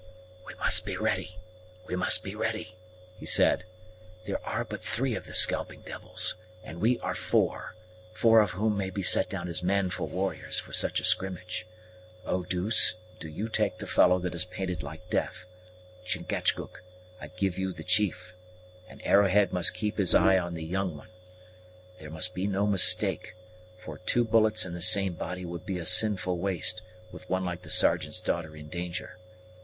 "We 0.47 0.55
must 0.55 0.83
be 0.83 0.97
ready, 0.97 1.37
we 1.85 1.95
must 1.95 2.23
be 2.23 2.33
ready," 2.33 2.73
he 3.19 3.27
said. 3.27 3.65
"There 4.25 4.43
are 4.43 4.65
but 4.65 4.81
three 4.83 5.13
of 5.13 5.27
the 5.27 5.35
scalping 5.35 5.81
devils, 5.81 6.33
and 6.63 6.81
we 6.81 6.97
are 7.01 7.13
five, 7.13 7.73
four 8.11 8.39
of 8.41 8.49
whom 8.49 8.75
may 8.75 8.89
be 8.89 9.03
set 9.03 9.29
down 9.29 9.47
as 9.47 9.61
manful 9.61 10.07
warriors 10.07 10.57
for 10.57 10.73
such 10.73 10.99
a 10.99 11.03
skrimmage. 11.05 11.67
Eau 12.25 12.41
douce, 12.41 12.95
do 13.19 13.29
you 13.29 13.47
take 13.47 13.77
the 13.77 13.85
fellow 13.85 14.17
that 14.17 14.33
is 14.33 14.43
painted 14.45 14.81
like 14.81 15.07
death; 15.11 15.45
Chingachgook, 16.03 16.81
I 17.21 17.27
give 17.27 17.59
you 17.59 17.71
the 17.71 17.83
chief; 17.83 18.33
and 18.89 19.05
Arrowhead 19.05 19.53
must 19.53 19.75
keep 19.75 19.97
his 19.99 20.15
eye 20.15 20.39
on 20.39 20.55
the 20.55 20.65
young 20.65 20.97
one. 20.97 21.09
There 21.99 22.09
must 22.09 22.33
be 22.33 22.47
no 22.47 22.65
mistake, 22.65 23.35
for 23.77 23.99
two 23.99 24.23
bullets 24.23 24.65
in 24.65 24.73
the 24.73 24.81
same 24.81 25.13
body 25.13 25.45
would 25.45 25.63
be 25.63 25.85
sinful 25.85 26.39
waste, 26.39 26.81
with 27.11 27.29
one 27.29 27.45
like 27.45 27.61
the 27.61 27.69
Sergeant's 27.69 28.19
daughter 28.19 28.55
in 28.55 28.67
danger. 28.67 29.19